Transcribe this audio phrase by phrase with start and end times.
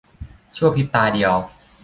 [0.57, 1.33] ชั่วพริบตาเดียว